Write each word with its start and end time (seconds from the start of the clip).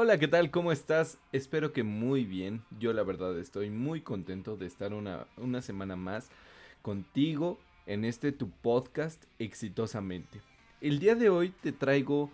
Hola, 0.00 0.16
¿qué 0.16 0.28
tal? 0.28 0.52
¿Cómo 0.52 0.70
estás? 0.70 1.18
Espero 1.32 1.72
que 1.72 1.82
muy 1.82 2.24
bien. 2.24 2.62
Yo 2.78 2.92
la 2.92 3.02
verdad 3.02 3.36
estoy 3.36 3.68
muy 3.68 4.00
contento 4.00 4.56
de 4.56 4.64
estar 4.64 4.94
una, 4.94 5.26
una 5.36 5.60
semana 5.60 5.96
más 5.96 6.28
contigo 6.82 7.58
en 7.84 8.04
este 8.04 8.30
tu 8.30 8.48
podcast 8.48 9.20
exitosamente. 9.40 10.40
El 10.80 11.00
día 11.00 11.16
de 11.16 11.30
hoy 11.30 11.48
te 11.48 11.72
traigo 11.72 12.30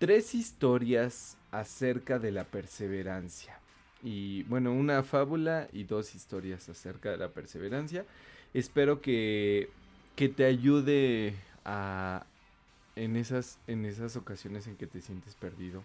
tres 0.00 0.34
historias 0.34 1.38
acerca 1.52 2.18
de 2.18 2.32
la 2.32 2.42
perseverancia. 2.42 3.60
Y 4.02 4.42
bueno, 4.42 4.72
una 4.72 5.04
fábula 5.04 5.68
y 5.72 5.84
dos 5.84 6.16
historias 6.16 6.68
acerca 6.68 7.12
de 7.12 7.18
la 7.18 7.28
perseverancia. 7.28 8.04
Espero 8.52 9.00
que, 9.00 9.70
que 10.16 10.28
te 10.28 10.44
ayude 10.44 11.36
a, 11.64 12.26
en, 12.96 13.14
esas, 13.14 13.60
en 13.68 13.84
esas 13.84 14.16
ocasiones 14.16 14.66
en 14.66 14.74
que 14.74 14.88
te 14.88 15.00
sientes 15.00 15.36
perdido. 15.36 15.84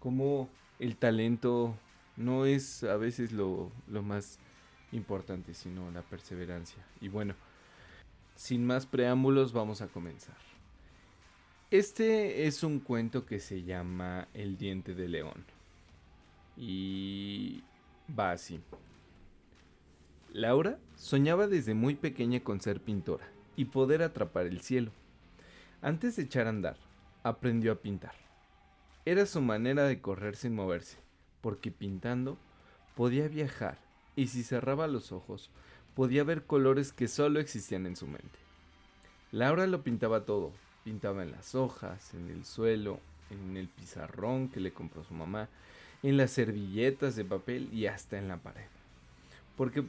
Como 0.00 0.48
el 0.78 0.96
talento 0.96 1.74
no 2.16 2.46
es 2.46 2.84
a 2.84 2.96
veces 2.96 3.32
lo, 3.32 3.70
lo 3.88 4.02
más 4.02 4.38
importante, 4.92 5.54
sino 5.54 5.90
la 5.90 6.02
perseverancia. 6.02 6.84
Y 7.00 7.08
bueno, 7.08 7.34
sin 8.34 8.66
más 8.66 8.86
preámbulos, 8.86 9.52
vamos 9.52 9.82
a 9.82 9.88
comenzar. 9.88 10.36
Este 11.70 12.46
es 12.46 12.62
un 12.62 12.80
cuento 12.80 13.26
que 13.26 13.40
se 13.40 13.62
llama 13.62 14.28
El 14.32 14.56
diente 14.56 14.94
de 14.94 15.08
león. 15.08 15.44
Y 16.56 17.62
va 18.18 18.30
así. 18.30 18.60
Laura 20.32 20.78
soñaba 20.96 21.46
desde 21.46 21.74
muy 21.74 21.94
pequeña 21.94 22.40
con 22.40 22.60
ser 22.60 22.80
pintora 22.80 23.28
y 23.56 23.66
poder 23.66 24.02
atrapar 24.02 24.46
el 24.46 24.60
cielo. 24.60 24.92
Antes 25.82 26.16
de 26.16 26.22
echar 26.22 26.46
a 26.46 26.50
andar, 26.50 26.76
aprendió 27.22 27.72
a 27.72 27.76
pintar. 27.76 28.27
Era 29.08 29.24
su 29.24 29.40
manera 29.40 29.84
de 29.84 30.02
correr 30.02 30.36
sin 30.36 30.54
moverse, 30.54 30.98
porque 31.40 31.70
pintando 31.70 32.36
podía 32.94 33.26
viajar 33.26 33.78
y 34.16 34.26
si 34.26 34.42
cerraba 34.42 34.86
los 34.86 35.12
ojos 35.12 35.48
podía 35.94 36.24
ver 36.24 36.44
colores 36.44 36.92
que 36.92 37.08
solo 37.08 37.40
existían 37.40 37.86
en 37.86 37.96
su 37.96 38.06
mente. 38.06 38.38
Laura 39.32 39.66
lo 39.66 39.82
pintaba 39.82 40.26
todo, 40.26 40.52
Pintaba 40.84 41.22
en 41.22 41.30
las 41.30 41.54
hojas, 41.54 42.12
en 42.12 42.28
el 42.28 42.44
suelo, 42.44 43.00
en 43.30 43.56
el 43.56 43.68
pizarrón 43.68 44.50
que 44.50 44.60
le 44.60 44.74
compró 44.74 45.02
su 45.04 45.14
mamá, 45.14 45.48
en 46.02 46.18
las 46.18 46.32
servilletas 46.32 47.16
de 47.16 47.24
papel 47.24 47.72
y 47.72 47.86
hasta 47.86 48.18
en 48.18 48.28
la 48.28 48.36
pared. 48.36 48.68
Porque 49.56 49.84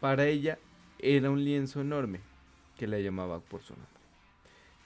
para 0.00 0.26
ella 0.26 0.58
era 0.98 1.30
un 1.30 1.44
lienzo 1.44 1.82
enorme 1.82 2.18
que 2.76 2.88
la 2.88 2.98
llamaba 2.98 3.38
por 3.38 3.62
su 3.62 3.74
nombre. 3.74 3.95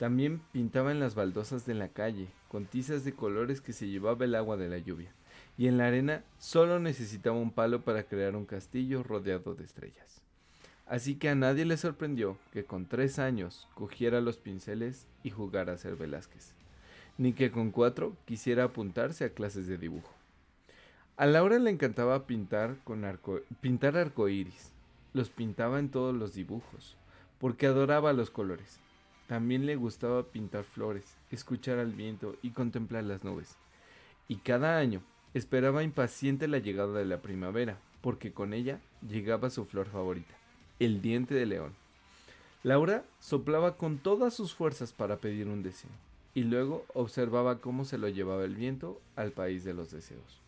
También 0.00 0.40
pintaba 0.50 0.92
en 0.92 0.98
las 0.98 1.14
baldosas 1.14 1.66
de 1.66 1.74
la 1.74 1.88
calle, 1.88 2.28
con 2.48 2.64
tizas 2.64 3.04
de 3.04 3.12
colores 3.12 3.60
que 3.60 3.74
se 3.74 3.86
llevaba 3.86 4.24
el 4.24 4.34
agua 4.34 4.56
de 4.56 4.70
la 4.70 4.78
lluvia, 4.78 5.12
y 5.58 5.66
en 5.66 5.76
la 5.76 5.88
arena 5.88 6.24
solo 6.38 6.78
necesitaba 6.78 7.36
un 7.36 7.50
palo 7.50 7.82
para 7.82 8.04
crear 8.04 8.34
un 8.34 8.46
castillo 8.46 9.02
rodeado 9.02 9.54
de 9.54 9.64
estrellas. 9.64 10.22
Así 10.86 11.16
que 11.16 11.28
a 11.28 11.34
nadie 11.34 11.66
le 11.66 11.76
sorprendió 11.76 12.38
que 12.50 12.64
con 12.64 12.86
tres 12.86 13.18
años 13.18 13.68
cogiera 13.74 14.22
los 14.22 14.38
pinceles 14.38 15.06
y 15.22 15.28
jugara 15.28 15.74
a 15.74 15.76
ser 15.76 15.96
Velázquez, 15.96 16.54
ni 17.18 17.34
que 17.34 17.50
con 17.50 17.70
cuatro 17.70 18.16
quisiera 18.24 18.64
apuntarse 18.64 19.26
a 19.26 19.34
clases 19.34 19.66
de 19.66 19.76
dibujo. 19.76 20.14
A 21.18 21.26
Laura 21.26 21.58
le 21.58 21.68
encantaba 21.68 22.26
pintar 22.26 22.78
con 22.84 23.04
arco, 23.04 23.40
pintar 23.60 23.98
arcoíris. 23.98 24.72
Los 25.12 25.28
pintaba 25.28 25.78
en 25.78 25.90
todos 25.90 26.16
los 26.16 26.32
dibujos, 26.32 26.96
porque 27.38 27.66
adoraba 27.66 28.14
los 28.14 28.30
colores. 28.30 28.80
También 29.30 29.64
le 29.64 29.76
gustaba 29.76 30.24
pintar 30.24 30.64
flores, 30.64 31.04
escuchar 31.30 31.78
al 31.78 31.92
viento 31.92 32.34
y 32.42 32.50
contemplar 32.50 33.04
las 33.04 33.22
nubes. 33.22 33.58
Y 34.26 34.38
cada 34.38 34.76
año 34.76 35.02
esperaba 35.34 35.84
impaciente 35.84 36.48
la 36.48 36.58
llegada 36.58 36.98
de 36.98 37.04
la 37.04 37.22
primavera, 37.22 37.78
porque 38.00 38.32
con 38.32 38.52
ella 38.52 38.80
llegaba 39.08 39.48
su 39.48 39.66
flor 39.66 39.86
favorita 39.86 40.34
el 40.80 41.00
diente 41.00 41.36
de 41.36 41.46
león. 41.46 41.74
Laura 42.64 43.04
soplaba 43.20 43.76
con 43.76 43.98
todas 43.98 44.34
sus 44.34 44.52
fuerzas 44.52 44.92
para 44.92 45.18
pedir 45.18 45.46
un 45.46 45.62
deseo, 45.62 45.92
y 46.34 46.42
luego 46.42 46.84
observaba 46.92 47.60
cómo 47.60 47.84
se 47.84 47.98
lo 47.98 48.08
llevaba 48.08 48.44
el 48.44 48.56
viento 48.56 49.00
al 49.14 49.30
país 49.30 49.62
de 49.62 49.74
los 49.74 49.92
deseos, 49.92 50.40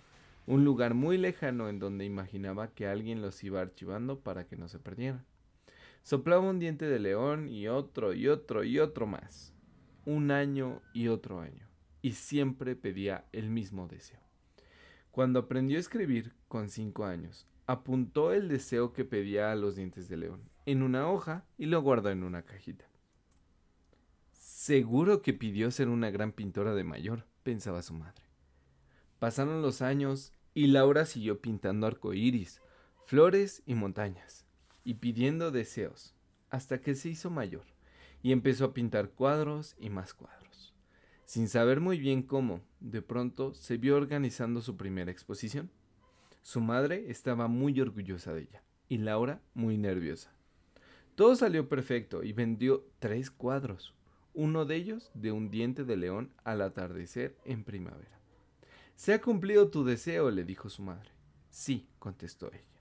un 0.49 0.65
lugar 0.65 0.95
muy 0.95 1.19
lejano 1.19 1.69
en 1.69 1.79
donde 1.79 2.05
imaginaba 2.05 2.67
que 2.67 2.89
alguien 2.89 3.23
los 3.23 3.45
iba 3.45 3.61
archivando 3.61 4.19
para 4.19 4.43
que 4.43 4.57
no 4.57 4.67
se 4.67 4.81
perdieran. 4.81 5.25
Soplaba 6.03 6.49
un 6.49 6.59
diente 6.59 6.87
de 6.87 6.99
león 6.99 7.49
y 7.49 7.69
otro 7.69 8.13
y 8.13 8.29
otro 8.29 8.65
y 8.65 8.79
otro 8.79 9.07
más, 9.07 9.55
un 10.05 10.31
año 10.31 10.83
y 10.93 11.09
otro 11.09 11.41
año, 11.41 11.69
y 12.03 12.13
siempre 12.13 12.75
pedía 12.75 13.27
el 13.33 13.51
mismo 13.51 13.87
deseo. 13.87 14.21
Cuando 15.13 15.41
aprendió 15.41 15.77
a 15.77 15.81
escribir 15.81 16.35
con 16.49 16.69
cinco 16.69 17.05
años, 17.05 17.47
apuntó 17.67 18.33
el 18.33 18.49
deseo 18.49 18.93
que 18.93 19.05
pedía 19.05 19.53
a 19.53 19.55
los 19.55 19.77
dientes 19.77 20.09
de 20.09 20.17
león 20.17 20.53
en 20.67 20.83
una 20.83 21.09
hoja 21.09 21.45
y 21.59 21.67
lo 21.67 21.81
guardó 21.83 22.11
en 22.11 22.25
una 22.25 22.43
cajita. 22.43 22.85
Seguro 24.33 25.23
que 25.23 25.33
pidió 25.33 25.71
ser 25.71 25.89
una 25.89 26.11
gran 26.11 26.33
pintora 26.33 26.75
de 26.75 26.85
mayor, 26.85 27.27
pensaba 27.43 27.83
su 27.83 27.95
madre. 27.95 28.23
Pasaron 29.19 29.63
los 29.63 29.83
años 29.83 30.33
y 30.55 30.69
Laura 30.69 31.05
siguió 31.05 31.41
pintando 31.41 31.87
arcoíris, 31.87 32.61
flores 33.07 33.63
y 33.67 33.75
montañas, 33.75 34.47
y 34.85 34.95
pidiendo 34.95 35.51
deseos, 35.51 36.15
hasta 36.51 36.81
que 36.81 36.95
se 36.95 37.09
hizo 37.09 37.31
mayor 37.31 37.65
y 38.23 38.33
empezó 38.33 38.67
a 38.67 38.75
pintar 38.75 39.11
cuadros 39.11 39.77
y 39.79 39.91
más 39.91 40.15
cuadros. 40.15 40.75
Sin 41.25 41.49
saber 41.49 41.81
muy 41.81 41.99
bien 41.99 42.23
cómo, 42.23 42.61
de 42.81 43.03
pronto 43.03 43.55
se 43.55 43.77
vio 43.77 43.97
organizando 43.97 44.61
su 44.61 44.77
primera 44.77 45.11
exposición. 45.11 45.71
Su 46.43 46.61
madre 46.61 47.11
estaba 47.11 47.49
muy 47.49 47.81
orgullosa 47.81 48.35
de 48.35 48.43
ella 48.43 48.63
y 48.89 48.99
Laura 48.99 49.41
muy 49.55 49.79
nerviosa. 49.79 50.33
Todo 51.15 51.37
salió 51.37 51.69
perfecto 51.69 52.23
y 52.23 52.33
vendió 52.33 52.85
tres 52.99 53.31
cuadros, 53.31 53.95
uno 54.35 54.65
de 54.65 54.77
ellos 54.77 55.11
de 55.15 55.33
un 55.33 55.51
diente 55.51 55.85
de 55.85 55.97
león 55.97 56.33
al 56.45 56.63
atardecer 56.63 57.37
en 57.45 57.65
primavera. 57.65 58.19
Se 58.95 59.13
ha 59.13 59.21
cumplido 59.21 59.69
tu 59.69 59.85
deseo, 59.85 60.31
le 60.31 60.45
dijo 60.45 60.69
su 60.69 60.83
madre. 60.83 61.11
Sí, 61.51 61.89
contestó 61.99 62.53
ella. 62.53 62.72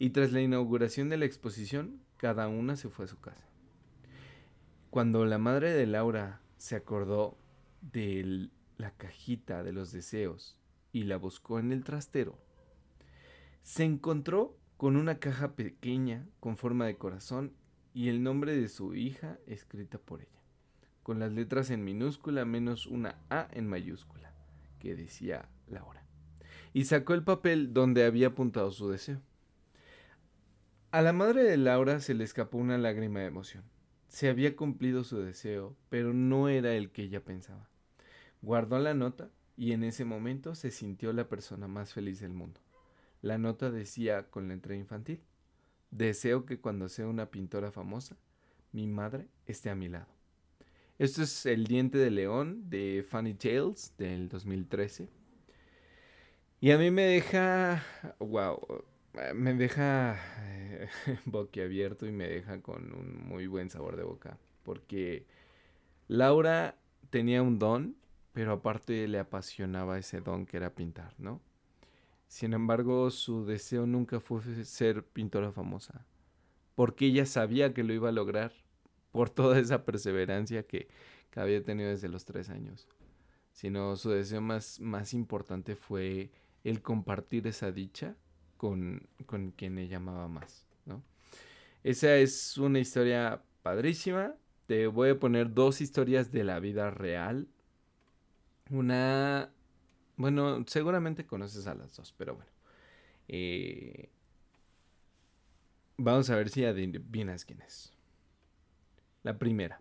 Y 0.00 0.10
tras 0.10 0.32
la 0.32 0.40
inauguración 0.40 1.10
de 1.10 1.18
la 1.18 1.26
exposición, 1.26 2.00
cada 2.16 2.48
una 2.48 2.74
se 2.74 2.88
fue 2.88 3.04
a 3.04 3.08
su 3.08 3.20
casa. 3.20 3.44
Cuando 4.88 5.26
la 5.26 5.36
madre 5.36 5.74
de 5.74 5.86
Laura 5.86 6.40
se 6.56 6.74
acordó 6.74 7.36
de 7.82 8.48
la 8.78 8.92
cajita 8.92 9.62
de 9.62 9.72
los 9.72 9.92
deseos 9.92 10.56
y 10.90 11.04
la 11.04 11.18
buscó 11.18 11.58
en 11.58 11.70
el 11.70 11.84
trastero, 11.84 12.38
se 13.62 13.84
encontró 13.84 14.56
con 14.78 14.96
una 14.96 15.18
caja 15.18 15.54
pequeña 15.54 16.26
con 16.40 16.56
forma 16.56 16.86
de 16.86 16.96
corazón 16.96 17.52
y 17.92 18.08
el 18.08 18.22
nombre 18.22 18.56
de 18.56 18.68
su 18.70 18.94
hija 18.94 19.36
escrita 19.46 19.98
por 19.98 20.22
ella, 20.22 20.40
con 21.02 21.18
las 21.18 21.30
letras 21.30 21.68
en 21.68 21.84
minúscula 21.84 22.46
menos 22.46 22.86
una 22.86 23.18
A 23.28 23.48
en 23.52 23.68
mayúscula, 23.68 24.32
que 24.78 24.96
decía 24.96 25.50
Laura. 25.68 26.06
Y 26.72 26.86
sacó 26.86 27.12
el 27.12 27.22
papel 27.22 27.74
donde 27.74 28.06
había 28.06 28.28
apuntado 28.28 28.70
su 28.70 28.88
deseo. 28.88 29.20
A 30.92 31.02
la 31.02 31.12
madre 31.12 31.44
de 31.44 31.56
Laura 31.56 32.00
se 32.00 32.14
le 32.14 32.24
escapó 32.24 32.58
una 32.58 32.76
lágrima 32.76 33.20
de 33.20 33.26
emoción. 33.26 33.62
Se 34.08 34.28
había 34.28 34.56
cumplido 34.56 35.04
su 35.04 35.18
deseo, 35.18 35.76
pero 35.88 36.12
no 36.12 36.48
era 36.48 36.74
el 36.74 36.90
que 36.90 37.02
ella 37.02 37.24
pensaba. 37.24 37.68
Guardó 38.42 38.76
la 38.80 38.92
nota 38.92 39.30
y 39.56 39.70
en 39.70 39.84
ese 39.84 40.04
momento 40.04 40.56
se 40.56 40.72
sintió 40.72 41.12
la 41.12 41.28
persona 41.28 41.68
más 41.68 41.92
feliz 41.92 42.18
del 42.18 42.32
mundo. 42.32 42.60
La 43.22 43.38
nota 43.38 43.70
decía 43.70 44.30
con 44.30 44.48
letra 44.48 44.74
infantil, 44.74 45.20
deseo 45.92 46.44
que 46.44 46.58
cuando 46.58 46.88
sea 46.88 47.06
una 47.06 47.30
pintora 47.30 47.70
famosa, 47.70 48.16
mi 48.72 48.88
madre 48.88 49.28
esté 49.46 49.70
a 49.70 49.76
mi 49.76 49.88
lado. 49.88 50.08
Esto 50.98 51.22
es 51.22 51.46
El 51.46 51.68
diente 51.68 51.98
de 51.98 52.10
león 52.10 52.68
de 52.68 53.06
Funny 53.08 53.34
Tales 53.34 53.94
del 53.96 54.28
2013. 54.28 55.08
Y 56.60 56.72
a 56.72 56.78
mí 56.78 56.90
me 56.90 57.02
deja, 57.02 57.84
wow, 58.18 58.58
me 59.34 59.54
deja 59.54 60.18
eh, 60.38 60.88
boquiabierto 61.24 62.06
y 62.06 62.12
me 62.12 62.28
deja 62.28 62.60
con 62.60 62.92
un 62.94 63.28
muy 63.28 63.46
buen 63.46 63.70
sabor 63.70 63.96
de 63.96 64.04
boca. 64.04 64.38
Porque 64.62 65.26
Laura 66.08 66.76
tenía 67.10 67.42
un 67.42 67.58
don, 67.58 67.96
pero 68.32 68.52
aparte 68.52 69.06
le 69.08 69.18
apasionaba 69.18 69.98
ese 69.98 70.20
don 70.20 70.46
que 70.46 70.56
era 70.56 70.74
pintar, 70.74 71.14
¿no? 71.18 71.40
Sin 72.28 72.52
embargo, 72.52 73.10
su 73.10 73.44
deseo 73.44 73.86
nunca 73.86 74.20
fue 74.20 74.40
ser 74.64 75.04
pintora 75.04 75.50
famosa, 75.50 76.06
porque 76.76 77.06
ella 77.06 77.26
sabía 77.26 77.74
que 77.74 77.82
lo 77.82 77.92
iba 77.92 78.10
a 78.10 78.12
lograr 78.12 78.52
por 79.10 79.30
toda 79.30 79.58
esa 79.58 79.84
perseverancia 79.84 80.62
que, 80.64 80.88
había 81.36 81.62
tenido 81.62 81.90
desde 81.90 82.08
los 82.08 82.24
tres 82.24 82.50
años. 82.50 82.88
Sino 83.52 83.96
su 83.96 84.10
deseo 84.10 84.40
más, 84.40 84.80
más 84.80 85.14
importante 85.14 85.76
fue 85.76 86.30
el 86.64 86.82
compartir 86.82 87.46
esa 87.46 87.70
dicha 87.70 88.16
con, 88.60 89.08
con 89.24 89.52
quien 89.52 89.78
ella 89.78 89.96
amaba 89.96 90.28
más. 90.28 90.66
¿no? 90.84 91.02
Esa 91.82 92.16
es 92.16 92.58
una 92.58 92.78
historia 92.78 93.42
padrísima. 93.62 94.34
Te 94.66 94.86
voy 94.86 95.08
a 95.08 95.18
poner 95.18 95.54
dos 95.54 95.80
historias 95.80 96.30
de 96.30 96.44
la 96.44 96.60
vida 96.60 96.90
real. 96.90 97.48
Una 98.68 99.50
Bueno, 100.16 100.62
seguramente 100.66 101.24
conoces 101.24 101.66
a 101.66 101.74
las 101.74 101.96
dos, 101.96 102.14
pero 102.18 102.34
bueno. 102.34 102.50
Eh, 103.28 104.10
vamos 105.96 106.28
a 106.28 106.36
ver 106.36 106.50
si 106.50 106.66
adivinas 106.66 107.46
quién 107.46 107.62
es. 107.62 107.94
La 109.22 109.38
primera. 109.38 109.80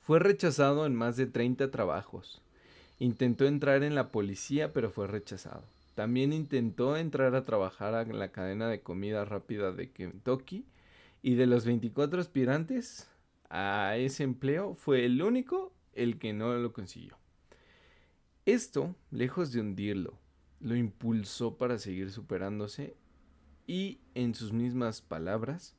Fue 0.00 0.18
rechazado 0.18 0.84
en 0.84 0.94
más 0.94 1.16
de 1.16 1.24
30 1.24 1.70
trabajos. 1.70 2.42
Intentó 2.98 3.46
entrar 3.46 3.84
en 3.84 3.94
la 3.94 4.12
policía, 4.12 4.74
pero 4.74 4.90
fue 4.90 5.06
rechazado. 5.06 5.64
También 6.00 6.32
intentó 6.32 6.96
entrar 6.96 7.34
a 7.34 7.44
trabajar 7.44 8.08
en 8.08 8.18
la 8.18 8.32
cadena 8.32 8.68
de 8.68 8.80
comida 8.80 9.26
rápida 9.26 9.70
de 9.70 9.90
Kentucky. 9.90 10.64
Y 11.20 11.34
de 11.34 11.44
los 11.44 11.66
24 11.66 12.18
aspirantes 12.18 13.10
a 13.50 13.98
ese 13.98 14.22
empleo, 14.22 14.74
fue 14.74 15.04
el 15.04 15.20
único 15.20 15.74
el 15.92 16.18
que 16.18 16.32
no 16.32 16.54
lo 16.54 16.72
consiguió. 16.72 17.18
Esto, 18.46 18.96
lejos 19.10 19.52
de 19.52 19.60
hundirlo, 19.60 20.18
lo 20.60 20.74
impulsó 20.74 21.58
para 21.58 21.76
seguir 21.76 22.10
superándose 22.10 22.96
y, 23.66 24.00
en 24.14 24.34
sus 24.34 24.54
mismas 24.54 25.02
palabras, 25.02 25.76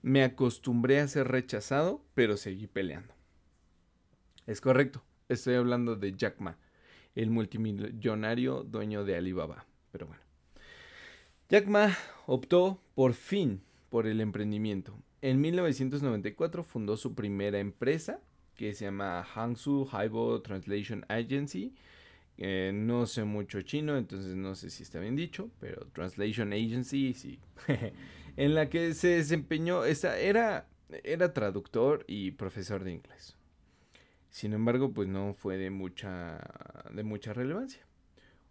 me 0.00 0.24
acostumbré 0.24 1.00
a 1.00 1.08
ser 1.08 1.28
rechazado, 1.28 2.02
pero 2.14 2.38
seguí 2.38 2.68
peleando. 2.68 3.12
Es 4.46 4.62
correcto, 4.62 5.04
estoy 5.28 5.56
hablando 5.56 5.94
de 5.94 6.16
Jack 6.16 6.40
Ma, 6.40 6.56
el 7.14 7.30
multimillonario 7.30 8.62
dueño 8.62 9.04
de 9.04 9.16
Alibaba. 9.16 9.66
Pero 9.92 10.06
bueno. 10.06 10.22
Jack 11.48 11.66
Ma 11.66 11.96
optó 12.26 12.80
por 12.94 13.14
fin 13.14 13.62
por 13.88 14.06
el 14.06 14.20
emprendimiento. 14.20 14.94
En 15.22 15.40
1994 15.40 16.62
fundó 16.62 16.96
su 16.96 17.14
primera 17.14 17.58
empresa 17.58 18.20
que 18.54 18.74
se 18.74 18.84
llama 18.84 19.22
Hangzhou 19.22 19.88
Haibo 19.90 20.42
Translation 20.42 21.06
Agency. 21.08 21.74
Eh, 22.36 22.72
no 22.74 23.06
sé 23.06 23.24
mucho 23.24 23.62
chino, 23.62 23.96
entonces 23.96 24.36
no 24.36 24.54
sé 24.54 24.68
si 24.70 24.82
está 24.82 25.00
bien 25.00 25.16
dicho, 25.16 25.50
pero 25.58 25.86
Translation 25.92 26.52
Agency 26.52 27.14
sí. 27.14 27.38
en 28.36 28.54
la 28.54 28.68
que 28.68 28.94
se 28.94 29.08
desempeñó, 29.08 29.84
esa, 29.84 30.18
era, 30.18 30.68
era 31.02 31.32
traductor 31.32 32.04
y 32.06 32.32
profesor 32.32 32.84
de 32.84 32.92
inglés. 32.92 33.37
Sin 34.30 34.52
embargo, 34.52 34.92
pues 34.92 35.08
no 35.08 35.34
fue 35.34 35.56
de 35.56 35.70
mucha, 35.70 36.40
de 36.92 37.02
mucha 37.02 37.32
relevancia. 37.32 37.86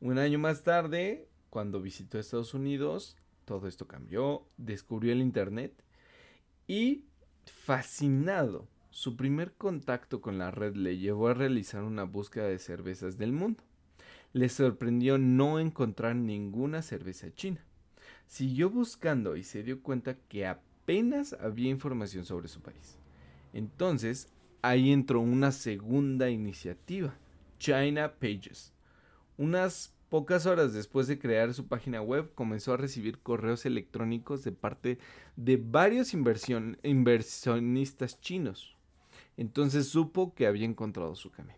Un 0.01 0.17
año 0.17 0.39
más 0.39 0.63
tarde, 0.63 1.27
cuando 1.49 1.81
visitó 1.81 2.19
Estados 2.19 2.53
Unidos, 2.53 3.17
todo 3.45 3.67
esto 3.67 3.87
cambió, 3.87 4.47
descubrió 4.57 5.13
el 5.13 5.21
Internet 5.21 5.73
y 6.67 7.05
fascinado 7.45 8.67
su 8.97 9.15
primer 9.15 9.53
contacto 9.53 10.21
con 10.21 10.39
la 10.39 10.49
red 10.49 10.75
le 10.75 10.97
llevó 10.97 11.27
a 11.27 11.35
realizar 11.35 11.83
una 11.83 12.03
búsqueda 12.03 12.47
de 12.47 12.57
cervezas 12.57 13.19
del 13.19 13.31
mundo. 13.31 13.63
Le 14.33 14.49
sorprendió 14.49 15.19
no 15.19 15.59
encontrar 15.59 16.15
ninguna 16.15 16.81
cerveza 16.81 17.31
china. 17.31 17.63
Siguió 18.25 18.71
buscando 18.71 19.35
y 19.35 19.43
se 19.43 19.61
dio 19.61 19.83
cuenta 19.83 20.15
que 20.15 20.47
apenas 20.47 21.33
había 21.33 21.69
información 21.69 22.25
sobre 22.25 22.47
su 22.47 22.61
país. 22.61 22.97
Entonces, 23.53 24.29
ahí 24.61 24.91
entró 24.91 25.21
una 25.21 25.51
segunda 25.51 26.29
iniciativa, 26.29 27.15
China 27.59 28.13
Pages. 28.19 28.73
Unas 29.37 29.93
Pocas 30.09 30.45
horas 30.45 30.71
después 30.71 31.07
de 31.07 31.19
crear 31.19 31.53
su 31.53 31.67
página 31.67 32.01
web, 32.01 32.31
comenzó 32.33 32.73
a 32.73 32.77
recibir 32.77 33.19
correos 33.19 33.65
electrónicos 33.65 34.45
de 34.45 34.53
parte 34.53 34.99
de 35.35 35.57
varios 35.57 36.13
inversionistas 36.13 38.21
chinos 38.21 38.77
entonces 39.37 39.87
supo 39.87 40.33
que 40.33 40.47
había 40.47 40.65
encontrado 40.65 41.15
su 41.15 41.31
camino. 41.31 41.55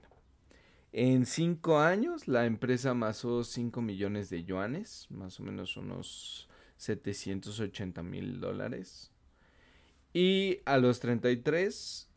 En 0.92 1.25
cinco 1.25 1.80
años, 1.80 2.28
la 2.28 2.45
empresa 2.45 2.92
amasó 2.92 3.44
5 3.44 3.81
millones 3.81 4.30
de 4.30 4.44
yuanes, 4.44 5.07
más 5.10 5.40
o 5.40 5.44
menos 5.44 5.78
unos 5.78 6.50
780 6.78 8.04
mil 8.04 8.40
dólares. 8.40 9.12
Y 10.13 10.60
a 10.66 10.78
los 10.78 11.00
33, 11.00 12.08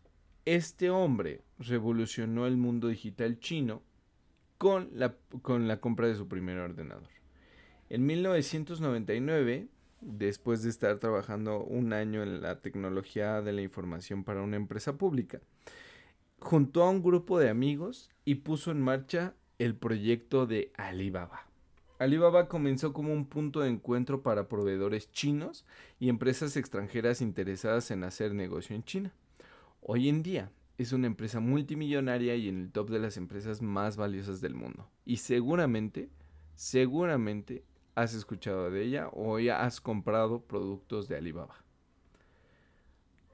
este 0.45 0.91
hombre 0.91 1.43
revolucionó 1.59 2.47
el 2.47 2.57
mundo 2.57 2.89
digital 2.89 3.39
chino 3.39 3.83
con 4.59 4.91
la, 4.95 5.17
compra 5.81 6.07
de 6.07 6.15
su 6.15 6.29
primer 6.29 6.59
ordenador. 6.59 7.09
En 7.91 8.07
1999, 8.07 9.69
después 10.01 10.63
de 10.63 10.71
estar 10.71 10.99
trabajando 10.99 11.63
un 11.63 11.93
año 11.93 12.23
en 12.23 12.41
la 12.41 12.61
tecnología 12.61 13.43
de 13.43 13.53
la 13.53 13.63
información 13.63 14.25
para 14.25 14.43
una 14.43 14.57
empresa 14.57 14.97
pública, 14.97 15.41
juntó 16.39 16.85
a 16.85 16.91
un 16.91 17.03
grupo 17.03 17.39
de 17.39 17.49
amigos 17.49 18.11
y 18.25 18.37
puso 18.37 18.71
en 18.71 18.81
marcha 18.81 19.35
el 19.59 19.77
proyecto 19.77 20.47
de 20.47 20.73
Alibaba. 20.77 21.47
Alibaba 21.99 22.49
comenzó 22.49 22.93
como 22.93 23.13
un 23.13 23.27
punto 23.27 23.61
de 23.61 23.69
encuentro 23.69 24.23
para 24.23 24.49
proveedores 24.49 25.13
chinos 25.13 25.65
y 26.01 26.09
empresas 26.09 26.57
extranjeras 26.57 27.21
interesadas 27.21 27.93
en 27.93 28.03
hacer 28.03 28.35
negocio 28.35 28.75
en 28.75 28.83
China. 28.83 29.13
Hoy 29.85 30.09
en 30.09 30.23
día 30.23 30.53
es 30.79 30.93
una 30.93 31.09
empresa 31.09 31.41
multimillonaria 31.41 32.37
y 32.37 32.49
en 32.49 32.61
el 32.63 32.71
top 32.71 32.89
de 32.89 33.01
las 33.01 33.17
empresas 33.17 33.61
más 33.61 33.97
valiosas 33.97 34.41
del 34.41 34.55
mundo. 34.55 34.89
Y 35.05 35.17
seguramente, 35.17 36.09
seguramente 36.55 37.65
has 37.97 38.15
escuchado 38.15 38.71
de 38.71 38.85
ella 38.85 39.09
o 39.13 39.41
ya 39.41 39.65
has 39.65 39.81
comprado 39.81 40.41
productos 40.41 41.09
de 41.09 41.17
Alibaba. 41.17 41.65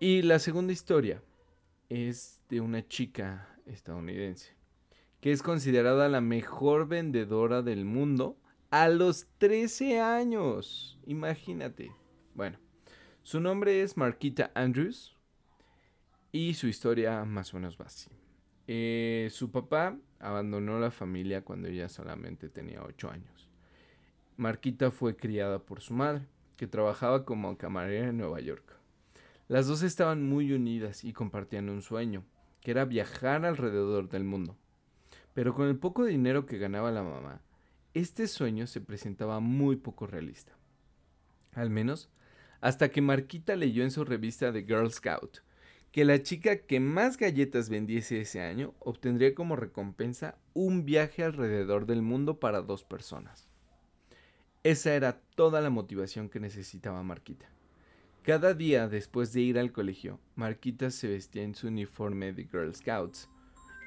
Y 0.00 0.22
la 0.22 0.38
segunda 0.38 0.72
historia 0.72 1.22
es 1.90 2.40
de 2.48 2.62
una 2.62 2.86
chica 2.88 3.54
estadounidense 3.66 4.56
que 5.20 5.32
es 5.32 5.42
considerada 5.42 6.08
la 6.08 6.22
mejor 6.22 6.88
vendedora 6.88 7.60
del 7.60 7.84
mundo 7.84 8.38
a 8.70 8.88
los 8.88 9.26
13 9.38 10.00
años. 10.00 10.98
Imagínate. 11.06 11.92
Bueno, 12.34 12.58
su 13.22 13.40
nombre 13.40 13.82
es 13.82 13.96
Marquita 13.96 14.50
Andrews 14.54 15.17
y 16.32 16.54
su 16.54 16.66
historia 16.66 17.24
más 17.24 17.52
o 17.52 17.56
menos 17.56 17.78
va 17.80 17.86
así. 17.86 18.10
Eh, 18.66 19.28
su 19.30 19.50
papá 19.50 19.96
abandonó 20.18 20.78
la 20.78 20.90
familia 20.90 21.42
cuando 21.42 21.68
ella 21.68 21.88
solamente 21.88 22.48
tenía 22.48 22.82
8 22.82 23.10
años. 23.10 23.48
Marquita 24.36 24.90
fue 24.90 25.16
criada 25.16 25.58
por 25.60 25.80
su 25.80 25.94
madre, 25.94 26.26
que 26.56 26.66
trabajaba 26.66 27.24
como 27.24 27.56
camarera 27.56 28.08
en 28.08 28.18
Nueva 28.18 28.40
York. 28.40 28.78
Las 29.48 29.66
dos 29.66 29.82
estaban 29.82 30.22
muy 30.22 30.52
unidas 30.52 31.04
y 31.04 31.12
compartían 31.12 31.70
un 31.70 31.80
sueño, 31.80 32.24
que 32.60 32.72
era 32.72 32.84
viajar 32.84 33.46
alrededor 33.46 34.08
del 34.08 34.24
mundo. 34.24 34.56
Pero 35.32 35.54
con 35.54 35.68
el 35.68 35.78
poco 35.78 36.04
dinero 36.04 36.46
que 36.46 36.58
ganaba 36.58 36.90
la 36.90 37.02
mamá, 37.02 37.40
este 37.94 38.26
sueño 38.26 38.66
se 38.66 38.80
presentaba 38.80 39.40
muy 39.40 39.76
poco 39.76 40.06
realista. 40.06 40.52
Al 41.54 41.70
menos 41.70 42.10
hasta 42.60 42.90
que 42.90 43.00
Marquita 43.00 43.56
leyó 43.56 43.84
en 43.84 43.90
su 43.90 44.04
revista 44.04 44.52
de 44.52 44.64
Girl 44.64 44.90
Scout 44.90 45.38
que 45.92 46.04
la 46.04 46.22
chica 46.22 46.58
que 46.58 46.80
más 46.80 47.16
galletas 47.16 47.68
vendiese 47.68 48.20
ese 48.20 48.40
año 48.40 48.74
obtendría 48.80 49.34
como 49.34 49.56
recompensa 49.56 50.36
un 50.54 50.84
viaje 50.84 51.24
alrededor 51.24 51.86
del 51.86 52.02
mundo 52.02 52.38
para 52.38 52.62
dos 52.62 52.84
personas. 52.84 53.48
Esa 54.64 54.94
era 54.94 55.20
toda 55.34 55.60
la 55.60 55.70
motivación 55.70 56.28
que 56.28 56.40
necesitaba 56.40 57.02
Marquita. 57.02 57.48
Cada 58.22 58.52
día 58.52 58.88
después 58.88 59.32
de 59.32 59.40
ir 59.40 59.58
al 59.58 59.72
colegio, 59.72 60.20
Marquita 60.34 60.90
se 60.90 61.08
vestía 61.08 61.42
en 61.44 61.54
su 61.54 61.68
uniforme 61.68 62.32
de 62.32 62.44
Girl 62.44 62.74
Scouts 62.74 63.30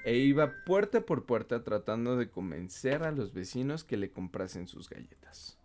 e 0.04 0.18
iba 0.18 0.64
puerta 0.66 1.06
por 1.06 1.26
puerta 1.26 1.64
tratando 1.64 2.18
de 2.18 2.30
convencer 2.30 3.04
a 3.04 3.12
los 3.12 3.34
vecinos 3.34 3.84
que 3.84 3.98
le 3.98 4.12
comprasen 4.12 4.68
sus 4.68 4.90
galletas. 4.90 5.60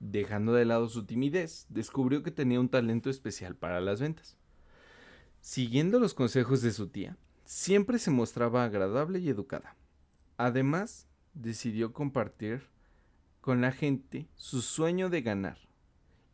Dejando 0.00 0.54
de 0.54 0.64
lado 0.64 0.88
su 0.88 1.04
timidez, 1.04 1.66
descubrió 1.68 2.22
que 2.22 2.30
tenía 2.30 2.58
un 2.58 2.70
talento 2.70 3.10
especial 3.10 3.54
para 3.54 3.80
las 3.80 4.00
ventas. 4.00 4.39
Siguiendo 5.40 5.98
los 5.98 6.14
consejos 6.14 6.62
de 6.62 6.72
su 6.72 6.88
tía, 6.88 7.16
siempre 7.44 7.98
se 7.98 8.10
mostraba 8.10 8.64
agradable 8.64 9.18
y 9.20 9.28
educada. 9.28 9.74
Además, 10.36 11.08
decidió 11.34 11.92
compartir 11.92 12.62
con 13.40 13.60
la 13.60 13.72
gente 13.72 14.28
su 14.36 14.60
sueño 14.62 15.08
de 15.08 15.22
ganar 15.22 15.58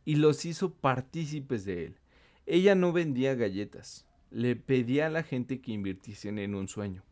y 0.03 0.15
los 0.15 0.45
hizo 0.45 0.73
partícipes 0.73 1.65
de 1.65 1.85
él. 1.85 1.97
Ella 2.45 2.75
no 2.75 2.93
vendía 2.93 3.35
galletas, 3.35 4.05
le 4.29 4.55
pedía 4.55 5.07
a 5.07 5.09
la 5.09 5.23
gente 5.23 5.61
que 5.61 5.71
invirtiesen 5.71 6.37
en 6.39 6.55
un 6.55 6.67
sueño. 6.67 7.03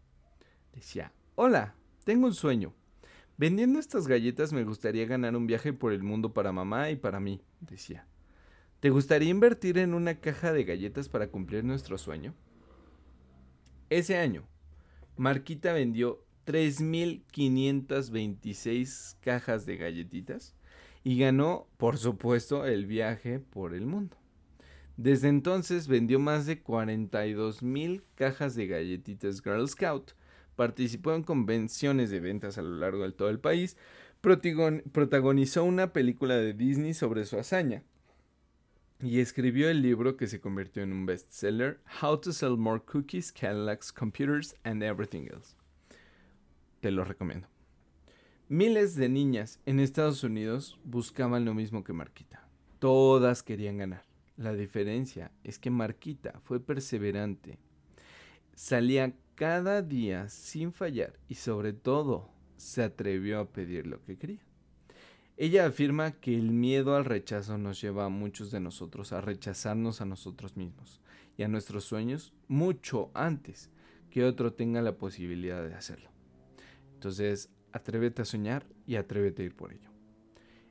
Decía, 0.74 1.14
hola, 1.36 1.76
tengo 2.04 2.28
un 2.28 2.34
sueño. 2.34 2.74
Vendiendo 3.38 3.80
estas 3.80 4.08
galletas 4.08 4.54
me 4.54 4.64
gustaría 4.64 5.06
ganar 5.06 5.36
un 5.36 5.48
viaje 5.48 5.74
por 5.74 5.92
el 5.92 6.04
mundo 6.04 6.34
para 6.34 6.52
mamá 6.52 6.90
y 6.90 6.96
para 6.96 7.20
mí, 7.20 7.42
decía. 7.60 8.06
¿Te 8.86 8.92
gustaría 8.92 9.30
invertir 9.30 9.80
en 9.80 9.96
una 9.96 10.20
caja 10.20 10.54
de 10.54 10.64
galletas 10.64 11.10
para 11.10 11.30
cumplir 11.30 11.64
nuestro 11.64 11.98
sueño? 11.98 12.36
Ese 13.90 14.16
año, 14.16 14.48
Marquita 15.18 15.74
vendió 15.74 16.24
3.526 16.46 19.18
cajas 19.22 19.66
de 19.66 19.78
galletitas 19.78 20.54
y 21.04 21.18
ganó, 21.18 21.68
por 21.78 21.98
supuesto, 21.98 22.68
el 22.68 22.86
viaje 22.86 23.40
por 23.40 23.74
el 23.74 23.88
mundo. 23.88 24.18
Desde 24.98 25.30
entonces 25.30 25.88
vendió 25.88 26.20
más 26.20 26.46
de 26.46 26.64
42.000 26.64 28.04
cajas 28.14 28.54
de 28.54 28.68
galletitas 28.68 29.42
Girl 29.42 29.68
Scout 29.68 30.12
participó 30.56 31.16
en 31.16 31.24
convenciones 31.24 32.12
de 32.12 32.20
ventas 32.20 32.60
a 32.60 32.62
lo 32.62 32.78
largo 32.78 33.02
de 33.02 33.14
todo 33.14 33.30
el 33.30 33.40
país, 33.40 33.78
protagonizó 34.22 35.64
una 35.64 35.92
película 35.92 36.36
de 36.36 36.54
Disney 36.54 36.94
sobre 36.94 37.26
su 37.26 37.40
hazaña 37.40 37.82
y 39.02 39.20
escribió 39.20 39.70
el 39.70 39.82
libro 39.82 40.18
que 40.18 40.28
se 40.28 40.40
convirtió 40.40 40.84
en 40.84 40.94
un 40.94 41.06
bestseller, 41.06 41.82
How 42.02 42.20
to 42.20 42.32
Sell 42.32 42.58
More 42.58 42.82
Cookies, 42.82 43.32
Cadillacs, 43.32 43.92
Computers 43.92 44.56
and 44.64 44.82
Everything 44.82 45.28
Else. 45.32 45.56
Te 46.80 46.92
lo 46.92 47.04
recomiendo. 47.04 47.48
Miles 48.48 48.96
de 48.96 49.10
niñas 49.10 49.60
en 49.66 49.80
Estados 49.80 50.24
Unidos 50.24 50.80
buscaban 50.84 51.46
lo 51.46 51.54
mismo 51.54 51.84
que 51.84 51.94
Marquita. 51.94 52.48
Todas 52.80 53.42
querían 53.42 53.78
ganar. 53.78 54.06
La 54.38 54.54
diferencia 54.54 55.32
es 55.44 55.58
que 55.58 55.72
Marquita 55.72 56.40
fue 56.42 56.60
perseverante. 56.60 57.58
Salía 58.54 59.14
cada 59.34 59.82
día 59.82 60.30
sin 60.30 60.72
fallar 60.72 61.20
y 61.28 61.36
sobre 61.36 61.74
todo 61.74 62.30
se 62.58 62.84
atrevió 62.84 63.40
a 63.40 63.50
pedir 63.52 63.88
lo 63.88 64.04
que 64.04 64.18
quería. 64.18 64.45
Ella 65.38 65.66
afirma 65.66 66.14
que 66.14 66.34
el 66.34 66.52
miedo 66.52 66.96
al 66.96 67.04
rechazo 67.04 67.58
nos 67.58 67.82
lleva 67.82 68.06
a 68.06 68.10
muchos 68.10 68.52
de 68.52 68.62
nosotros 68.62 69.12
a 69.12 69.20
rechazarnos 69.20 70.00
a 70.00 70.06
nosotros 70.06 70.56
mismos 70.56 71.02
y 71.38 71.44
a 71.44 71.50
nuestros 71.50 71.84
sueños 71.84 72.34
mucho 72.48 73.12
antes 73.14 73.70
que 74.10 74.24
otro 74.24 74.54
tenga 74.54 74.82
la 74.82 74.98
posibilidad 74.98 75.62
de 75.68 75.74
hacerlo. 75.74 76.10
Entonces, 76.94 77.50
atrévete 77.74 78.22
a 78.22 78.26
soñar 78.26 78.66
y 78.88 78.96
atrévete 78.96 79.44
a 79.44 79.46
ir 79.46 79.56
por 79.56 79.74
ello. 79.74 79.90